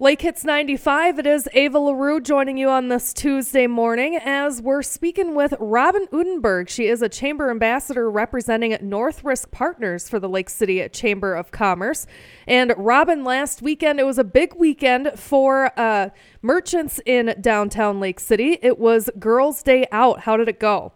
Lake 0.00 0.22
Hits 0.22 0.44
95, 0.44 1.20
it 1.20 1.26
is 1.26 1.48
Ava 1.52 1.78
LaRue 1.78 2.20
joining 2.20 2.58
you 2.58 2.68
on 2.68 2.88
this 2.88 3.12
Tuesday 3.12 3.68
morning 3.68 4.16
as 4.16 4.60
we're 4.60 4.82
speaking 4.82 5.36
with 5.36 5.54
Robin 5.60 6.08
Udenberg. 6.08 6.68
She 6.68 6.88
is 6.88 7.00
a 7.00 7.08
Chamber 7.08 7.48
Ambassador 7.48 8.10
representing 8.10 8.76
North 8.80 9.22
Risk 9.22 9.52
Partners 9.52 10.08
for 10.08 10.18
the 10.18 10.28
Lake 10.28 10.50
City 10.50 10.88
Chamber 10.88 11.36
of 11.36 11.52
Commerce. 11.52 12.08
And 12.48 12.74
Robin, 12.76 13.22
last 13.22 13.62
weekend, 13.62 14.00
it 14.00 14.04
was 14.04 14.18
a 14.18 14.24
big 14.24 14.54
weekend 14.56 15.12
for 15.14 15.70
uh, 15.78 16.10
merchants 16.42 16.98
in 17.06 17.32
downtown 17.40 18.00
Lake 18.00 18.18
City. 18.18 18.58
It 18.62 18.80
was 18.80 19.08
Girls' 19.20 19.62
Day 19.62 19.86
Out. 19.92 20.18
How 20.22 20.36
did 20.36 20.48
it 20.48 20.58
go? 20.58 20.92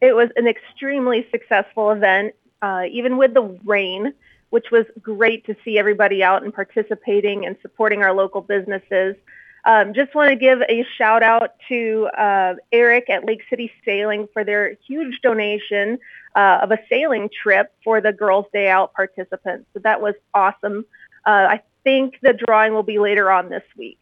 It 0.00 0.14
was 0.14 0.30
an 0.36 0.46
extremely 0.46 1.26
successful 1.32 1.90
event, 1.90 2.36
uh, 2.62 2.84
even 2.88 3.16
with 3.16 3.34
the 3.34 3.58
rain 3.64 4.14
which 4.50 4.66
was 4.70 4.86
great 5.00 5.44
to 5.46 5.56
see 5.64 5.78
everybody 5.78 6.22
out 6.22 6.42
and 6.42 6.54
participating 6.54 7.46
and 7.46 7.56
supporting 7.62 8.02
our 8.02 8.12
local 8.12 8.40
businesses. 8.40 9.16
Um, 9.64 9.94
just 9.94 10.14
want 10.14 10.30
to 10.30 10.36
give 10.36 10.60
a 10.62 10.86
shout 10.96 11.24
out 11.24 11.54
to 11.68 12.08
uh, 12.16 12.54
Eric 12.70 13.10
at 13.10 13.24
Lake 13.24 13.42
City 13.50 13.72
Sailing 13.84 14.28
for 14.32 14.44
their 14.44 14.76
huge 14.86 15.20
donation 15.22 15.98
uh, 16.36 16.60
of 16.62 16.70
a 16.70 16.78
sailing 16.88 17.28
trip 17.42 17.74
for 17.82 18.00
the 18.00 18.12
Girls' 18.12 18.46
Day 18.52 18.68
Out 18.68 18.94
participants. 18.94 19.66
So 19.74 19.80
that 19.80 20.00
was 20.00 20.14
awesome. 20.32 20.84
Uh, 21.26 21.48
I 21.50 21.62
think 21.82 22.20
the 22.22 22.32
drawing 22.46 22.74
will 22.74 22.84
be 22.84 23.00
later 23.00 23.30
on 23.30 23.48
this 23.48 23.64
week. 23.76 23.98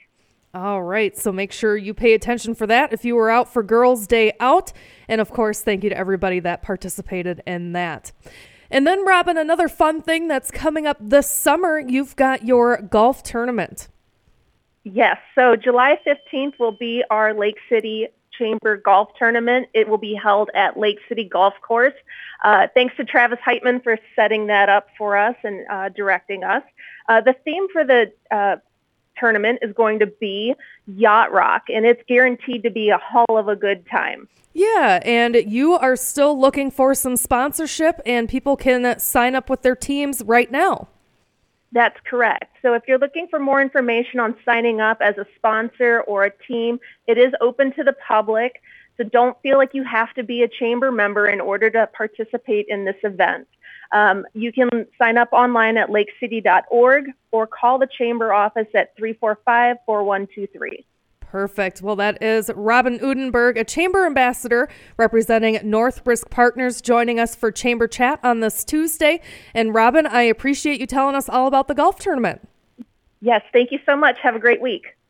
All 0.53 0.83
right, 0.83 1.19
so 1.19 1.33
make 1.33 1.51
sure 1.51 1.77
you 1.77 1.95
pay 1.95 2.15
attention 2.15 2.55
for 2.55 2.67
that 2.69 2.92
if 2.92 3.05
you 3.05 3.17
were 3.17 3.29
out 3.29 3.53
for 3.53 3.62
Girls' 3.62 4.06
Day 4.06 4.34
Out. 4.39 4.73
And 5.09 5.20
of 5.20 5.31
course, 5.31 5.62
thank 5.62 5.83
you 5.83 5.91
to 5.91 5.97
everybody 5.97 6.39
that 6.41 6.62
participated 6.62 7.42
in 7.47 7.73
that. 7.73 8.12
And 8.74 8.84
then, 8.84 9.05
Robin, 9.06 9.38
another 9.38 9.69
fun 9.69 10.02
thing 10.02 10.27
that's 10.27 10.51
coming 10.51 10.84
up 10.84 10.96
this 10.98 11.30
summer, 11.30 11.78
you've 11.78 12.16
got 12.16 12.45
your 12.45 12.83
golf 12.83 13.23
tournament. 13.23 13.87
Yes. 14.83 15.16
So 15.37 15.55
July 15.55 15.97
15th 16.05 16.59
will 16.59 16.73
be 16.73 17.05
our 17.09 17.33
Lake 17.34 17.59
City 17.69 18.08
Chamber 18.36 18.77
Golf 18.77 19.11
Tournament. 19.16 19.69
It 19.75 19.89
will 19.89 19.98
be 19.98 20.12
held 20.12 20.50
at 20.56 20.77
Lake 20.77 20.98
City 21.08 21.22
Golf 21.22 21.55
Course. 21.62 21.94
Uh, 22.42 22.66
thanks 22.75 22.97
to 22.97 23.05
Travis 23.05 23.39
Heitman 23.47 23.81
for 23.81 23.97
setting 24.16 24.48
that 24.48 24.69
up 24.69 24.88
for 24.98 25.16
us 25.16 25.36
and 25.44 25.64
uh, 25.70 25.91
directing 25.91 26.42
us. 26.42 26.64
Uh, 27.09 27.20
the 27.20 27.36
theme 27.44 27.69
for 27.72 27.84
the 27.84 28.12
uh, 28.33 28.56
tournament 29.19 29.61
is 29.62 29.73
going 29.75 29.98
to 30.01 30.07
be 30.07 30.55
Yacht 30.87 31.33
Rock, 31.33 31.65
and 31.69 31.87
it's 31.87 32.03
guaranteed 32.09 32.62
to 32.62 32.70
be 32.70 32.91
a 32.91 32.98
hall 32.98 33.39
of 33.39 33.48
a 33.48 33.56
good 33.56 33.84
time. 33.91 34.29
Yeah, 34.53 35.01
and 35.05 35.34
you 35.34 35.73
are 35.75 35.97
still 35.97 36.39
looking 36.39 36.71
for 36.71 36.95
some 36.95 37.17
sponsorship, 37.17 38.01
and 38.06 38.29
people 38.29 38.56
can 38.56 38.98
sign 39.01 39.34
up 39.34 39.51
with 39.51 39.62
their 39.62 39.75
teams 39.75 40.23
right 40.25 40.51
now. 40.51 40.89
That's 41.73 41.98
correct. 42.09 42.56
So 42.62 42.75
if 42.75 42.84
you're 42.87 43.01
looking 43.01 43.27
for 43.29 43.41
more 43.41 43.61
information 43.61 44.21
on 44.21 44.37
signing 44.45 44.81
up 44.81 44.98
as 45.01 45.19
a 45.19 45.27
sponsor 45.34 46.03
or 46.03 46.25
a 46.25 46.31
team, 46.47 46.78
it 47.09 47.19
is 47.19 47.33
open 47.41 47.73
to 47.75 47.83
the 47.83 47.95
public. 48.06 48.62
So 48.97 49.05
don't 49.05 49.37
feel 49.42 49.59
like 49.59 49.70
you 49.73 49.84
have 49.84 50.12
to 50.14 50.23
be 50.23 50.42
a 50.42 50.48
chamber 50.48 50.92
member 50.92 51.27
in 51.27 51.41
order 51.41 51.70
to 51.70 51.89
participate 51.97 52.67
in 52.69 52.84
this 52.84 52.97
event. 53.03 53.48
Um, 53.92 54.25
you 54.34 54.53
can 54.53 54.69
sign 54.98 55.19
up 55.19 55.33
online 55.33 55.77
at 55.77 55.89
lakecity.org 55.89 57.06
or 57.31 57.47
call 57.47 57.78
the 57.78 57.89
chamber 57.98 58.33
office 58.33 58.67
at 58.75 58.97
345 58.97 59.77
4123. 59.87 60.84
Perfect. 61.20 61.83
Well, 61.83 61.97
that 61.97 62.22
is 62.22 62.48
Robin 62.55 62.98
Udenberg, 63.00 63.59
a 63.59 63.65
chamber 63.65 64.06
ambassador 64.06 64.69
representing 64.97 65.59
North 65.69 66.00
Risk 66.05 66.31
Partners, 66.31 66.81
joining 66.81 67.19
us 67.19 67.34
for 67.34 67.50
Chamber 67.50 67.89
Chat 67.89 68.20
on 68.22 68.39
this 68.39 68.65
Tuesday. 68.65 69.20
And 69.53 69.75
Robin, 69.75 70.06
I 70.06 70.22
appreciate 70.22 70.81
you 70.81 70.87
telling 70.87 71.17
us 71.17 71.28
all 71.28 71.48
about 71.48 71.67
the 71.67 71.75
golf 71.75 71.98
tournament. 71.98 72.48
Yes, 73.20 73.42
thank 73.53 73.72
you 73.72 73.81
so 73.84 73.97
much. 73.97 74.19
Have 74.22 74.37
a 74.37 74.39
great 74.39 74.62
week. 74.62 74.97